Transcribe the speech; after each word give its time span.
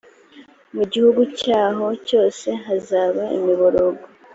mu 0.75 0.83
gihugu 0.91 1.21
cyaho 1.39 1.85
cyose 2.07 2.47
hazaba 2.65 3.23
imiborogo 3.37 4.03